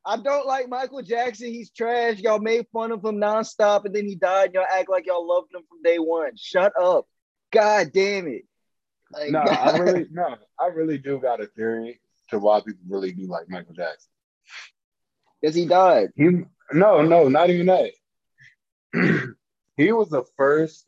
[0.07, 1.49] I don't like Michael Jackson.
[1.49, 2.19] He's trash.
[2.19, 4.53] Y'all made fun of him nonstop, and then he died.
[4.53, 6.33] Y'all act like y'all loved him from day one.
[6.37, 7.07] Shut up.
[7.51, 8.43] God damn it.
[9.13, 13.13] Like, no, I really no, I really do got a theory to why people really
[13.13, 14.11] do like Michael Jackson.
[15.41, 16.09] Because he died.
[16.17, 16.25] He
[16.73, 17.93] no, no, not even that.
[19.77, 20.87] he was the first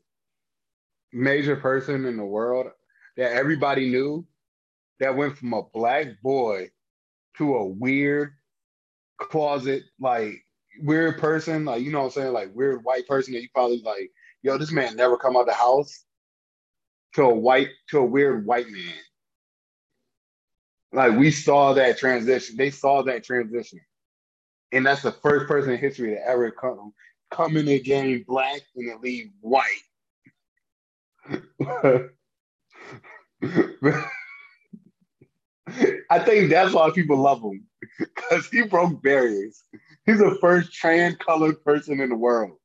[1.13, 2.69] major person in the world
[3.17, 4.27] that everybody knew
[5.01, 6.71] that went from a black boy
[7.39, 8.33] to a weird
[9.19, 10.45] closet, like
[10.83, 13.83] weird person, like you know what I'm saying, like weird white person that you probably
[13.83, 14.11] like,
[14.43, 16.05] yo, this man never come out the house
[17.15, 18.95] to a white to a weird white man.
[20.93, 22.57] Like we saw that transition.
[22.57, 23.81] They saw that transition.
[24.73, 26.93] And that's the first person in history to ever come
[27.31, 29.65] come in the game black and then leave white.
[36.11, 37.67] I think that's why people love him
[37.99, 39.65] because he broke barriers.
[40.05, 42.59] He's the first trans colored person in the world.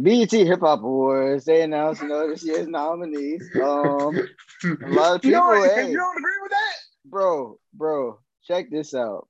[0.00, 3.44] BET Hip Hop Awards, they announced, you know, this year's nominees.
[3.56, 5.24] Um, a lot of people.
[5.24, 6.74] You don't, hey, you don't agree with that?
[7.04, 9.28] Bro, bro, check this out.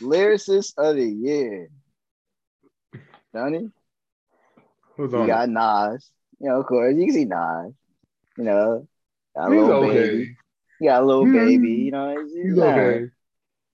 [0.00, 1.70] Lyricist of the year.
[3.34, 3.70] Johnny?
[4.96, 5.22] Who's on?
[5.22, 6.10] You got Nas.
[6.40, 7.74] You know, of course, you can see Nas.
[8.36, 8.88] You know,
[9.36, 9.92] got a little okay.
[9.92, 10.36] baby.
[10.80, 11.46] You got a little mm-hmm.
[11.46, 11.72] baby.
[11.72, 13.06] You know, he's, he's okay.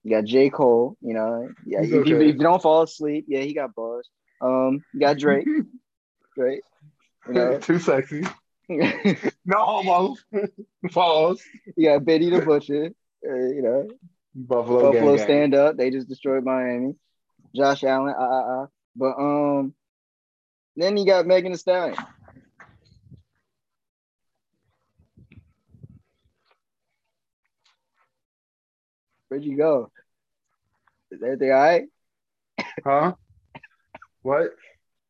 [0.03, 0.49] You got J.
[0.49, 1.49] Cole, you know.
[1.65, 2.09] Yeah, if, okay.
[2.09, 4.09] you, if, you, don't fall asleep, yeah, he got bars.
[4.39, 5.47] Um, you got Drake.
[6.35, 6.61] Drake.
[7.27, 7.59] You know.
[7.59, 8.23] Too sexy.
[8.69, 10.15] no homo.
[10.91, 11.43] Pause.
[11.75, 12.91] You got Benny the Butcher.
[13.27, 13.87] Uh, you know.
[14.33, 14.91] Buffalo.
[14.91, 15.61] Buffalo gang, stand gang.
[15.61, 15.77] up.
[15.77, 16.95] They just destroyed Miami.
[17.55, 18.15] Josh Allen.
[18.17, 18.67] Uh, uh, uh.
[18.95, 19.73] But um,
[20.75, 21.97] then you got Megan Thee Stallion.
[29.27, 29.91] Where'd you go?
[31.11, 31.83] Is everything all right?
[32.85, 33.13] Huh?
[34.21, 34.51] What?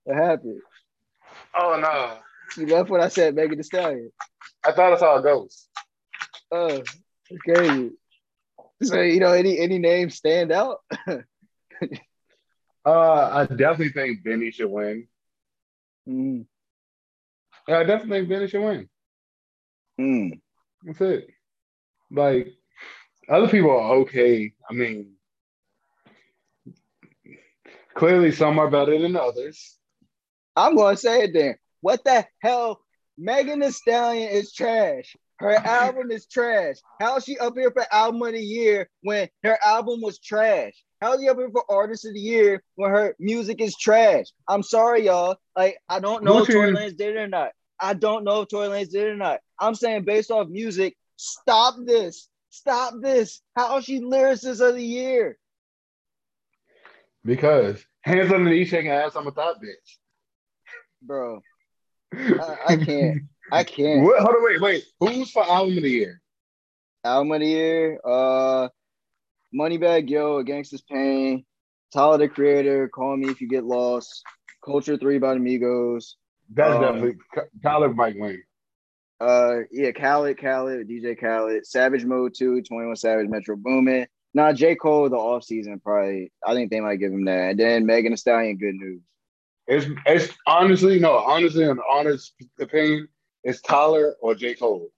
[0.03, 0.62] What happened?
[1.55, 2.17] Oh no.
[2.57, 4.12] You left when I said Megan Thee Stallion.
[4.63, 5.69] I thought I saw a ghost.
[6.51, 6.84] Oh,
[7.49, 7.89] okay.
[8.84, 10.80] So you know, any any names stand out?
[11.08, 11.22] uh,
[12.86, 15.08] I definitely think Benny should win.
[16.08, 16.46] Mm.
[17.67, 18.89] Yeah, I definitely think Benny should win.
[20.00, 20.41] Mm.
[20.84, 21.28] That's it.
[22.10, 22.54] Like
[23.30, 24.54] other people are okay.
[24.70, 25.13] I mean,
[27.94, 29.78] clearly some are better than others.
[30.56, 31.56] I'm gonna say it then.
[31.82, 32.82] What the hell?
[33.17, 35.15] Megan Thee Stallion is trash.
[35.41, 36.75] Her album is trash.
[36.99, 40.73] How is she up here for album of the year when her album was trash?
[41.01, 44.25] How is she up here for artist of the year when her music is trash?
[44.47, 45.38] I'm sorry, y'all.
[45.58, 47.54] Like, I don't know if Tory Lanez did it or not.
[47.80, 49.39] I don't know if Tory Lanez did it or not.
[49.60, 52.30] I'm saying based off music, stop this.
[52.51, 53.41] Stop this.
[53.56, 55.39] How is she lyricist of the year?
[57.25, 59.97] Because hands on the knee shaking ass, I'm a thought bitch.
[61.01, 61.41] Bro.
[62.13, 63.21] I, I can't.
[63.51, 64.03] I can't.
[64.03, 64.85] What, hold on, wait, wait.
[64.99, 66.21] Who's for album of the year?
[67.03, 68.69] Album of the year, uh,
[69.53, 71.45] Moneybagg Yo, Gangsta's Pain,
[71.93, 74.23] Tyler the Creator, Call Me If You Get Lost,
[74.63, 76.17] Culture Three by Amigos.
[76.53, 77.15] That's um, definitely
[77.63, 78.41] Khaled might win.
[79.19, 84.07] Uh, yeah, Khaled, Khaled, DJ Khaled, Savage Mode 2, 21 Savage, Metro Boomin.
[84.33, 84.75] Nah, J.
[84.75, 86.31] Cole, the off season probably.
[86.45, 87.51] I think they might give him that.
[87.51, 89.01] And then Megan Thee Stallion, good news.
[89.67, 93.07] It's it's honestly no, honestly, an honest opinion,
[93.43, 94.56] it's Tyler or J.
[94.56, 94.89] Cole.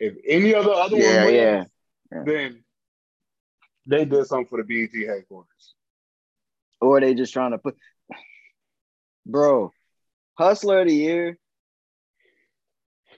[0.00, 1.64] If any other other yeah, one wins, yeah.
[2.12, 2.22] yeah.
[2.24, 2.64] then
[3.86, 5.74] they did something for the BET headquarters.
[6.80, 7.76] Or they just trying to put
[9.26, 9.72] bro,
[10.34, 11.38] hustler of the year.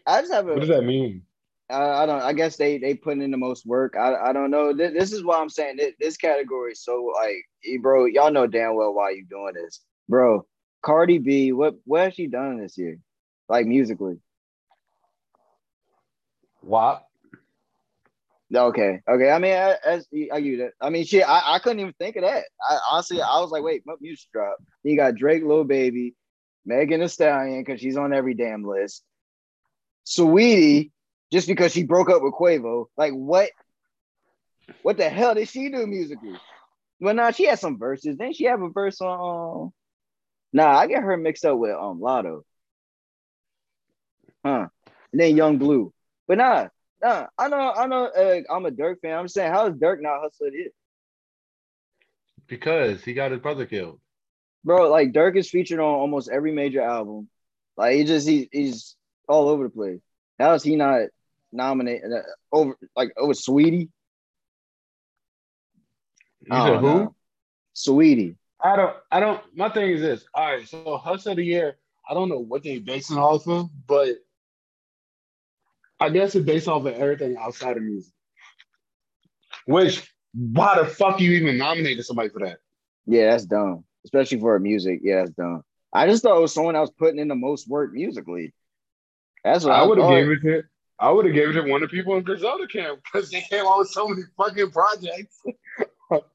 [0.07, 1.23] I just have a what does that mean?
[1.69, 2.23] I, I don't.
[2.23, 3.95] I guess they they put in the most work.
[3.97, 4.73] I, I don't know.
[4.73, 7.45] This, this is why I'm saying this, this category is so like,
[7.81, 8.07] bro.
[8.07, 10.47] Y'all know damn well why you doing this, bro.
[10.83, 12.99] Cardi B, what what has she done this year,
[13.49, 14.19] like musically?
[16.63, 17.07] WAP.
[18.53, 19.31] Okay, okay.
[19.31, 20.75] I mean, as I get it.
[20.81, 21.23] I mean, shit.
[21.23, 22.45] I, I couldn't even think of that.
[22.69, 24.57] I honestly, I was like, wait, what music drop?
[24.83, 26.17] You got Drake, Lil Baby,
[26.67, 29.05] Megan Thee Stallion, because she's on every damn list.
[30.05, 30.91] Saweetie,
[31.33, 32.87] just because she broke up with Quavo.
[32.97, 33.51] Like, what?
[34.83, 36.35] What the hell did she do musically?
[37.01, 38.17] Well, nah, she had some verses.
[38.17, 39.73] Then she have a verse on.
[40.53, 42.43] Nah, I get her mixed up with um Latto.
[44.45, 44.67] Huh.
[45.13, 45.93] And then Young Bleu.
[46.31, 46.69] But nah,
[47.03, 49.19] nah, I know, I know uh, I'm a Dirk fan.
[49.19, 50.73] I'm saying, how is Dirk not hustling it?
[52.47, 53.99] Because he got his brother killed.
[54.65, 57.29] Bro, like Dirk is featured on almost every major album.
[57.77, 58.95] Like he just he, he's
[59.29, 59.99] all over the place.
[60.39, 61.09] How is he not
[61.51, 63.89] nominated uh, over like over Saweetie?
[66.43, 66.95] You said who?
[66.95, 67.15] Know.
[67.75, 68.37] Saweetie.
[68.63, 68.97] I don't.
[69.11, 69.43] I don't.
[69.57, 70.25] My thing is this.
[70.33, 70.69] All right.
[70.69, 71.79] So hustle of the year.
[72.09, 74.11] I don't know what they basing off of, but
[76.01, 78.13] I guess it's based off of everything outside of music.
[79.67, 82.59] Which why the fuck you even nominated somebody for that?
[83.07, 83.85] Yeah, that's dumb.
[84.05, 85.01] Especially for music.
[85.03, 85.63] Yeah, that's dumb.
[85.93, 88.55] I just thought it was someone else putting in the most work musically.
[89.45, 90.63] That's what I, I would have gave it to.
[90.99, 93.41] I would have gave it to one of the people in Griselda camp because they
[93.41, 95.41] came out with so many fucking projects.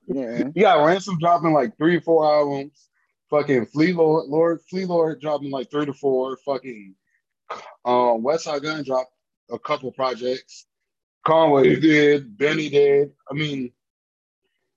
[0.08, 0.44] yeah.
[0.56, 2.88] You got Ransom dropping like three or four albums.
[3.30, 6.38] Fucking Flee Lord, Lord Flee Lord dropping like three to four.
[6.46, 6.96] Fucking
[7.84, 9.12] um, Westside Gunn dropped
[9.52, 10.66] a couple projects.
[11.26, 12.38] Conway did.
[12.38, 13.12] Benny did.
[13.30, 13.72] I mean,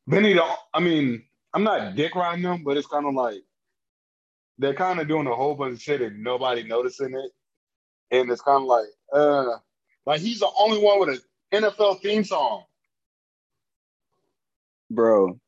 [0.07, 0.35] Benny.
[0.35, 3.43] Don't, I mean, I'm not dick riding them, but it's kind of like
[4.59, 7.31] they're kind of doing a whole bunch of shit and nobody noticing it,
[8.11, 9.59] and it's kind of like, uh,
[10.07, 11.21] like he's the only one with
[11.53, 12.65] an NFL theme song
[14.91, 15.39] bro.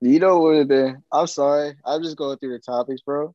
[0.00, 1.02] You know what would have been?
[1.12, 1.74] I'm sorry.
[1.84, 3.34] I'm just going through the topics, bro.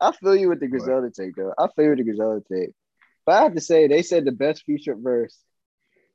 [0.00, 1.54] I feel you with the Griselda take, though.
[1.58, 2.70] I feel you with the Griselda take.
[3.24, 5.36] But I have to say, they said the best featured verse,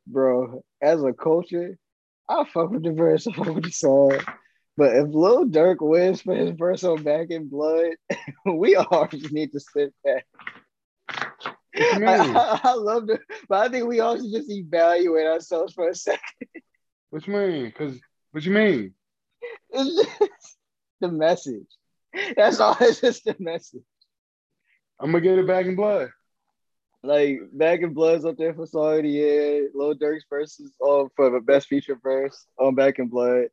[0.06, 0.64] bro.
[0.82, 1.78] As a culture,
[2.30, 3.28] I fuck with the verse.
[3.28, 4.20] I fuck with the song.
[4.76, 7.94] But if Lil Durk wins for his verse on Back in Blood,
[8.46, 10.26] we all just need to sit back.
[11.76, 15.90] I, I, I, love it, but I think we all should just evaluate ourselves for
[15.90, 16.20] a second.
[17.10, 17.72] What you mean?
[17.72, 18.00] Cause
[18.32, 18.94] what you mean?
[19.72, 20.08] the
[21.02, 21.68] message.
[22.36, 22.76] That's all.
[22.82, 23.84] It's just the message.
[25.00, 26.10] I'm gonna get it back in blood.
[27.08, 29.70] Like back in blood's up there for song of the year.
[29.74, 33.46] Lil Durk's verses on for the best feature verse on Back in Blood.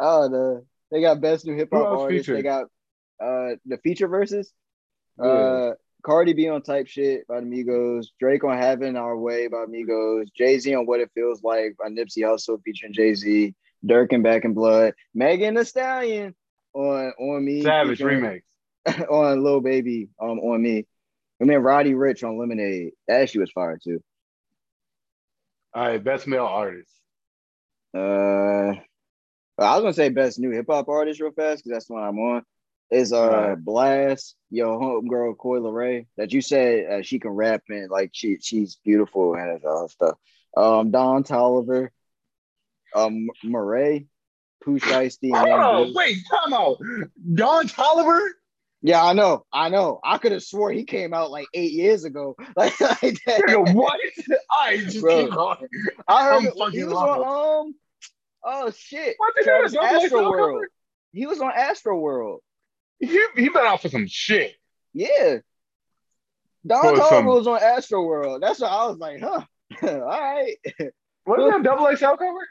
[0.00, 0.66] I don't know.
[0.90, 2.26] They got best new hip hop artist.
[2.26, 2.38] Featured?
[2.38, 2.64] They got
[3.22, 4.50] uh the feature verses.
[5.18, 5.26] Yeah.
[5.26, 9.66] Uh Cardi B on type shit by the Migos, Drake on Having Our Way by
[9.66, 14.12] Migos, Jay Z on What It Feels Like by Nipsey Hussle featuring Jay Z, Durk
[14.12, 16.34] and Back in Blood, Megan Thee Stallion
[16.72, 18.40] on on me, Savage remix
[19.10, 20.86] on Lil Baby um on me,
[21.40, 22.92] and then Roddy Ricch on Lemonade.
[23.06, 24.02] That actually was fire too.
[25.74, 26.92] All right, best male artist.
[27.94, 28.74] Uh,
[29.58, 32.04] I was gonna say best new hip hop artist real fast because that's the one
[32.04, 32.42] I'm on
[32.90, 33.64] is uh right.
[33.64, 38.38] Blxst, your homegirl Coi Leray, that you said uh, she can rap and like she
[38.40, 40.16] she's beautiful and all stuff.
[40.56, 41.88] Um, Don Toliver,
[42.94, 44.06] um, Morray,
[44.64, 45.30] Pooh Shiesty.
[45.34, 48.28] Oh, wait, come on, Don Toliver.
[48.80, 50.00] Yeah, I know, I know.
[50.04, 52.36] I could have swore he came out like eight years ago.
[52.56, 53.70] Like, like that.
[53.74, 53.98] what?
[54.50, 55.56] I just Bro, keep going.
[56.06, 57.74] I heard it, he was on um.
[58.44, 59.14] Oh shit!
[59.18, 60.64] What the Astro World.
[61.12, 62.40] He was on Astro World.
[63.00, 64.54] He he been out for some shit.
[64.92, 65.38] Yeah.
[66.66, 68.42] Don Toliver was on Astro World.
[68.42, 69.42] That's what I was like, huh?
[69.82, 70.56] All right.
[71.24, 72.48] What is that double XL cover?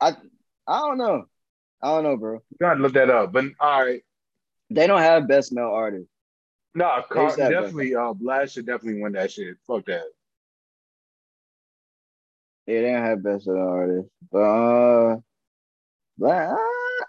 [0.00, 0.16] I
[0.66, 1.24] I don't know.
[1.82, 2.34] I don't know, bro.
[2.34, 3.32] You gotta look that up.
[3.32, 4.02] But all right.
[4.74, 6.08] They don't have best male artist.
[6.74, 9.56] No, Car- definitely uh Blast should definitely win that shit.
[9.66, 10.04] Fuck that.
[12.66, 14.08] Yeah, they don't have best male artist.
[14.30, 15.16] But uh
[16.18, 16.56] but uh,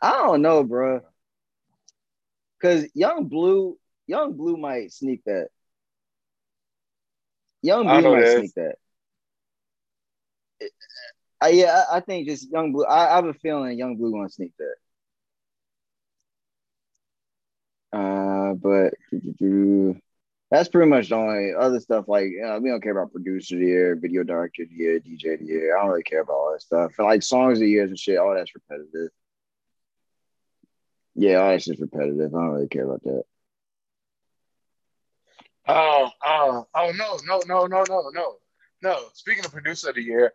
[0.02, 1.02] I don't know, bro.
[2.62, 5.50] Cause Yung Bleu, Yung Bleu might sneak that.
[7.62, 8.76] Yung Bleu might sneak that.
[11.42, 12.86] I, yeah, I, I think just Yung Bleu.
[12.86, 14.76] I, I have a feeling Yung Bleu gonna sneak that.
[17.94, 18.96] Uh, but
[20.50, 22.06] that's pretty much the only other stuff.
[22.08, 22.26] Like
[22.62, 25.40] we don't care about producer of the year, video director of the year, DJ of
[25.40, 25.78] the year.
[25.78, 26.92] I don't really care about all that stuff.
[26.98, 29.10] Like songs of the years and shit, all that's repetitive.
[31.16, 32.34] Yeah, all that's just repetitive.
[32.34, 33.24] I don't really care about that.
[35.68, 38.36] Oh, oh, oh no, no, no, no, no, no,
[38.82, 39.00] no.
[39.14, 40.34] Speaking of producer of the year,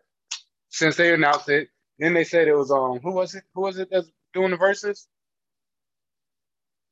[0.69, 1.69] since they announced it,
[1.99, 3.43] then they said it was um who was it?
[3.53, 5.07] Who was it that's doing the Verzuz?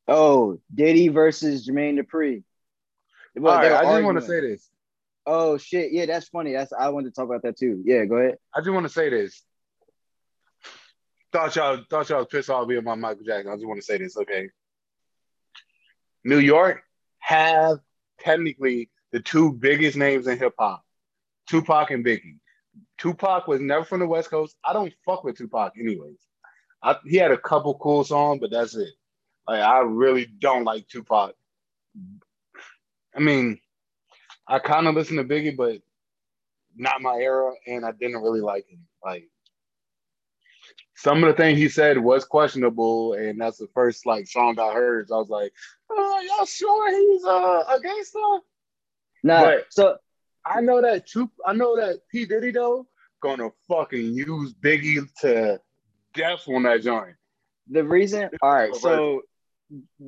[0.08, 2.44] Oh, Diddy versus Jermaine Dupri.
[3.36, 4.70] Well, right, I just want to say this.
[5.26, 5.92] Oh shit!
[5.92, 6.54] Yeah, that's funny.
[6.54, 7.84] That's I wanted to talk about that too.
[7.86, 8.38] Yeah, go ahead.
[8.56, 9.44] I just want to say this.
[11.34, 13.52] Thought y'all thought y'all was pissed off me about Michael Jackson.
[13.52, 14.50] I just want to say this, okay?
[16.24, 16.82] New York
[17.20, 17.80] have
[18.20, 20.84] technically the two biggest names in hip hop,
[21.50, 22.38] Tupac and Biggie.
[22.98, 24.56] Tupac was never from the West Coast.
[24.64, 26.18] I don't fuck with Tupac anyways.
[26.82, 28.94] I, he had a couple cool songs, but that's it.
[29.48, 31.34] Like I really don't like Tupac.
[33.16, 33.60] I mean,
[34.48, 35.82] I kind of listen to Biggie, but
[36.76, 38.86] not my era, and I didn't really like him.
[39.04, 39.30] Like
[40.96, 44.74] some of the things he said was questionable, and that's the first like song I
[44.74, 45.08] heard.
[45.08, 45.54] So I was like,
[45.90, 48.20] "Oh, y'all sure he's uh, a gangster?"
[49.24, 49.98] Nah, so
[50.46, 52.88] I know that Tup- I know that P Diddy though
[53.22, 55.60] gonna fucking use Biggie to
[56.14, 57.16] death on that joint.
[57.70, 59.24] The reason, all right, so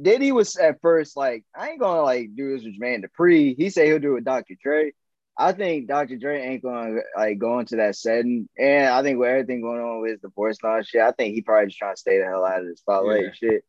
[0.02, 3.56] Diddy was at first like, I ain't gonna like do this with Jermaine Dupri.
[3.58, 4.56] He said he'll do it with Dr.
[4.62, 4.94] Dre.
[5.38, 6.18] I think Dr.
[6.18, 8.48] Dre ain't gonna like go into that setting.
[8.58, 11.42] And I think with everything going on with the divorce and shit, I think he
[11.42, 13.28] probably just trying to stay the hell out of the spotlight yeah.
[13.28, 13.64] and shit.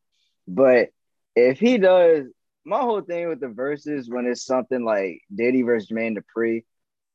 [0.48, 0.88] But
[1.37, 2.26] if he does,
[2.64, 6.64] my whole thing with the Verzuz when it's something like Diddy versus Jermaine Dupri,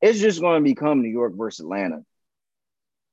[0.02, 2.04] it's just gonna become New York versus Atlanta.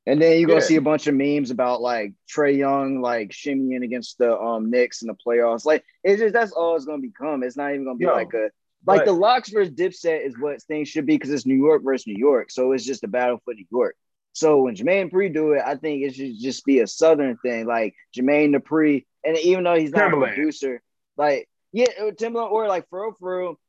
[0.04, 0.66] And then you're gonna yeah.
[0.66, 5.02] see a bunch of memes about like Trae Young like shimmying against the um Knicks
[5.02, 5.64] in the playoffs.
[5.64, 7.42] Like it's just that's all it's gonna become.
[7.42, 8.50] It's not even gonna be Yo, like a
[8.84, 11.82] like but, the LOX versus Dipset is what things should be because it's New York
[11.84, 12.50] versus New York.
[12.50, 13.96] So it's just a battle for New York.
[14.32, 17.66] So when Jermaine Dupri do it, I think it should just be a Southern thing,
[17.66, 19.04] like Jermaine Dupri.
[19.24, 20.32] And even though he's not Timbaland.
[20.32, 20.82] a producer,
[21.16, 23.60] like yeah, uh, Timbaland or like for real,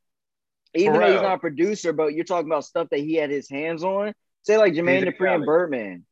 [0.74, 3.48] even though he's not a producer, but you're talking about stuff that he had his
[3.48, 4.14] hands on.
[4.42, 6.04] Say like Jermaine Dupri and Birdman.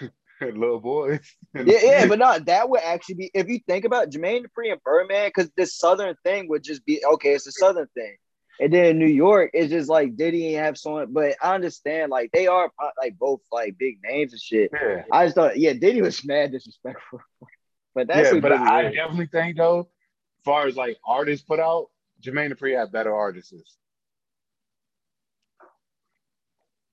[0.40, 1.20] little boys.
[1.54, 4.82] yeah, yeah, but not that would actually be if you think about Jermaine Dupri and
[4.82, 7.34] Birdman, because this Southern thing would just be okay.
[7.34, 8.16] It's a Southern thing,
[8.60, 11.12] and then New York is just like Diddy ain't have someone.
[11.12, 14.70] But I understand, like they are like both like big names and shit.
[14.72, 15.04] Yeah.
[15.12, 17.20] I just thought, yeah, Diddy was mad disrespectful.
[17.94, 18.94] but that's yeah, but I is.
[18.94, 21.86] definitely think though, as far as like artists put out,
[22.22, 23.78] Jermaine Dupri had better artists.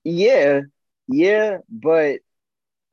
[0.04, 0.60] Yeah,
[1.08, 2.20] yeah, but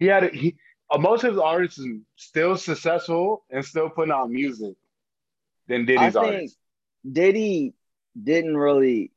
[0.02, 0.56] he had a, he
[0.90, 4.74] uh, most of his artists is still successful and still putting out music
[5.68, 6.58] than Diddy's I think artists.
[7.10, 7.76] Diddy
[8.22, 9.12] didn't really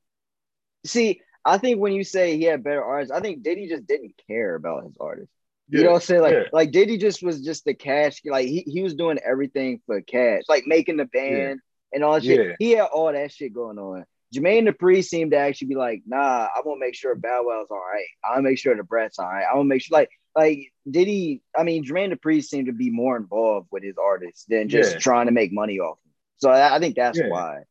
[0.85, 1.23] see.
[1.42, 4.55] I think when you say he had better artists, I think Diddy just didn't care
[4.55, 5.33] about his artists.
[5.70, 6.23] Yeah, you know what I'm saying?
[6.23, 6.42] Like, yeah.
[6.53, 8.20] like Diddy just was just the cash.
[8.27, 11.94] Like he, he was doing everything for cash, like making the band yeah.
[11.94, 12.57] and all that shit.
[12.59, 14.05] He had all that shit going on.
[14.35, 17.79] Jermaine Dupri seemed to actually be like, nah, I'm gonna make sure Bow Wow's all
[17.79, 18.05] right.
[18.23, 19.47] I want to make sure Da Brat's all right.
[19.49, 22.91] I'm gonna make sure like like did he I mean Jermaine Dupri seemed to be
[22.91, 24.99] more involved with his artists than just yeah.
[24.99, 26.12] trying to make money off them.
[26.39, 27.28] So I, I think that's yeah.
[27.28, 27.62] why.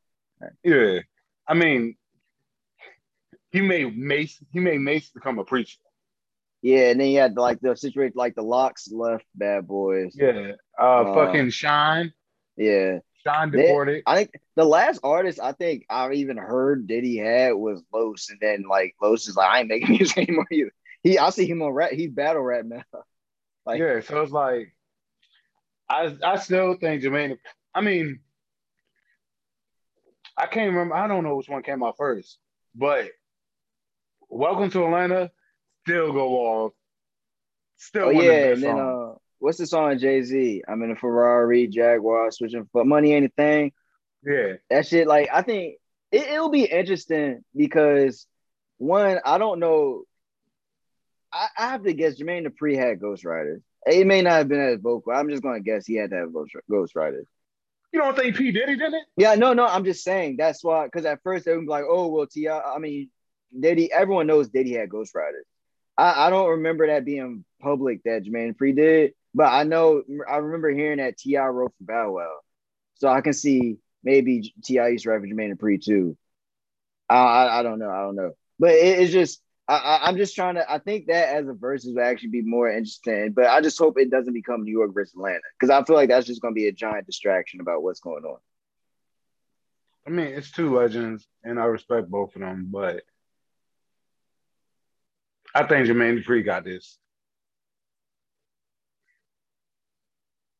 [0.64, 0.99] Yeah.
[1.47, 1.95] I mean
[3.51, 5.78] he made Mase he made Mase become a preacher.
[6.61, 10.16] Yeah, and then he had like the situation like the LOX left bad boys.
[10.16, 10.53] Yeah.
[10.80, 12.14] Uh, uh fucking Shyne.
[12.55, 12.99] Yeah.
[13.26, 14.03] Shyne deported.
[14.05, 18.39] I think the last artist I think I've even heard Diddy had was Los, and
[18.41, 20.72] then like Los is like, I ain't making music anymore either.
[21.04, 21.91] He, I see him on rap.
[21.91, 22.84] He's battle rap now.
[23.66, 24.74] like, yeah, so it's like,
[25.89, 27.38] I, I still think Jermaine.
[27.76, 28.20] I mean,
[30.38, 30.95] I can't remember.
[30.95, 32.38] I don't know which one came out first,
[32.74, 33.10] but
[34.36, 35.30] Welcome to Atlanta
[35.86, 36.74] still go off.
[37.78, 40.64] Still, oh yeah, and then uh, what's the song Jay Z?
[40.68, 43.74] I'm in a Ferrari, Jaguar, switching, for money anything.
[44.26, 45.08] Yeah, that shit.
[45.08, 45.76] Like, I think
[46.12, 48.26] it, it'll be interesting because
[48.80, 50.01] one, I don't know.
[51.34, 53.61] I, I have to guess Jermaine Dupri had ghostwriters.
[53.86, 55.11] It may not have been as vocal.
[55.13, 56.29] I'm just gonna guess he had to have
[56.69, 57.25] ghostwriters.
[57.91, 59.03] You don't think P Diddy did it?
[59.17, 59.65] Yeah, no, no.
[59.65, 60.86] I'm just saying that's why.
[60.86, 63.09] Because at first they would be like, "Oh, well, Ti." I mean,
[63.57, 63.91] Diddy.
[63.91, 65.43] Everyone knows Diddy had ghostwriters.
[65.97, 70.38] I, I don't remember that being public that Jermaine Dupri did, but I know I
[70.38, 71.45] remember hearing that T.I.
[71.47, 72.38] wrote for Bow Wow,
[72.95, 74.88] so I can see maybe T.I.
[74.88, 76.17] used to write for Jermaine Dupri too.
[77.09, 77.91] I, I, I don't know.
[77.91, 80.70] I don't know, but it, it's just I, am just trying to.
[80.70, 83.97] I think that as a versus would actually be more interesting, but I just hope
[83.97, 86.55] it doesn't become New York versus Atlanta because I feel like that's just going to
[86.55, 88.38] be a giant distraction about what's going on.
[90.05, 93.03] I mean, it's two legends, and I respect both of them, but
[95.55, 96.97] I think Jermaine Dupri got this.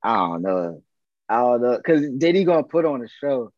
[0.01, 0.82] I don't know.
[1.28, 3.51] I don't know because Diddy gonna put on a show.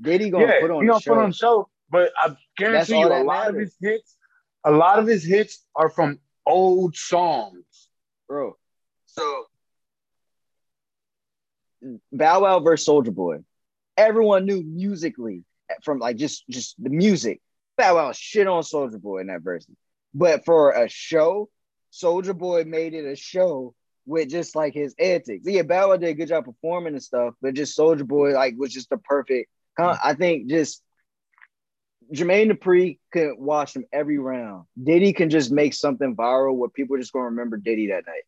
[0.00, 1.68] Diddy gonna yeah, put on he gonna put on a show.
[1.90, 3.54] But I guarantee you, a lot matters.
[3.54, 4.16] of his hits
[4.66, 7.88] a lot of his hits are from old songs.
[8.28, 8.56] Bro.
[9.06, 9.44] So
[12.12, 13.38] Bow Wow versus Soulja Boy.
[13.96, 15.44] Everyone knew musically
[15.82, 17.40] from like just just the music.
[17.78, 19.66] Bow Wow shit on Soulja Boy in that verse.
[20.12, 21.48] But for a show,
[21.92, 25.44] Soulja Boy made it a show with just like his antics.
[25.46, 28.54] Yeah, Bow Wow did a good job performing and stuff, but just Soulja Boy like
[28.56, 29.48] was just the perfect.
[29.78, 30.82] I think just
[32.12, 34.66] Jermaine Dupri can watch him every round.
[34.82, 38.22] Diddy can just make something viral where people are just gonna remember Diddy that night.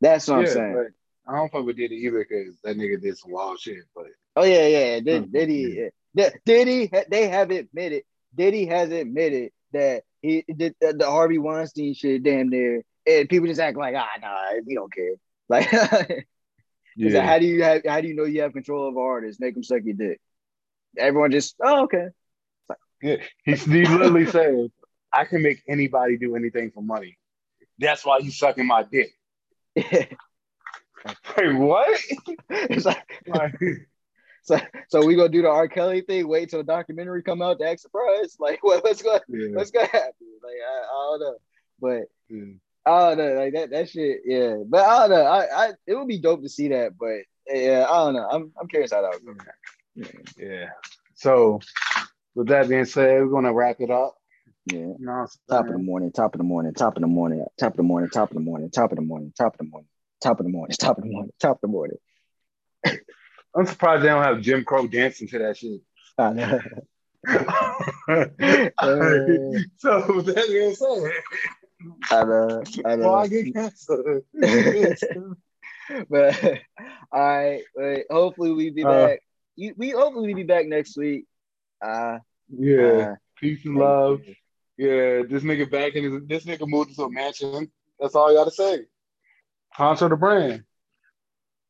[0.00, 0.88] That's what yeah, I'm saying.
[1.26, 3.84] I don't fuck with Diddy either because that nigga did some wild shit.
[3.94, 5.32] But oh yeah, yeah, Diddy, mm-hmm.
[5.32, 6.30] Diddy, yeah.
[6.44, 8.02] Diddy, they have admitted.
[8.34, 13.48] Diddy has admitted that he did the, the Harvey Weinstein shit damn near, and people
[13.48, 15.14] just act like ah nah, we don't care.
[15.50, 15.68] Like,
[16.96, 17.18] yeah.
[17.20, 19.40] Like, how do you have, how do you know you have control of artists?
[19.40, 20.20] Make them suck your dick.
[20.98, 22.08] Everyone just oh okay.
[23.00, 24.70] He's he literally saying,
[25.12, 27.18] I can make anybody do anything for money.
[27.78, 29.12] That's why you sucking my dick.
[31.36, 32.00] Wait, what?
[32.50, 33.04] It's like,
[34.42, 35.68] so, so we gonna do the R.
[35.68, 36.28] Kelly thing.
[36.28, 38.36] Wait till a documentary come out to act surprised?
[38.38, 39.48] Like, what, what's going, yeah.
[39.54, 40.12] what's gonna happen?
[40.42, 41.36] Like, I, I don't know,
[41.80, 42.52] but yeah.
[42.86, 43.34] I don't know.
[43.40, 44.20] Like that, that shit.
[44.24, 45.24] Yeah, but I don't know.
[45.24, 48.28] I, I, it would be dope to see that, but yeah, I don't know.
[48.30, 49.44] I'm, I'm curious how that would go.
[49.94, 50.06] Yeah.
[50.38, 50.66] yeah.
[51.14, 51.60] So
[52.34, 54.14] with that being said, we're gonna wrap it up.
[54.66, 54.92] Yeah.
[54.98, 57.76] No, top of the morning, top of the morning, top of the morning, top of
[57.76, 59.88] the morning, top of the morning, top of the morning, top of the morning,
[60.20, 61.96] top of the morning, top of the morning, top of the morning.
[63.56, 65.80] I'm surprised they don't have Jim Crow dancing to that shit.
[66.18, 66.60] I know.
[67.28, 68.26] uh,
[69.78, 71.12] so that's being said.
[72.10, 72.62] I know.
[72.84, 73.10] I know.
[73.10, 74.24] Well, I get canceled.
[76.08, 76.60] but
[77.12, 79.20] all right, wait, hopefully we be uh, back.
[79.56, 81.26] You, we hopefully we be back next week.
[81.82, 82.18] Uh,
[82.48, 83.14] yeah.
[83.36, 84.20] Peace and love.
[84.76, 87.70] Yeah, this nigga back in his, this nigga moved to a mansion.
[87.98, 88.86] That's all you gotta say.
[89.76, 90.64] Contra the brand.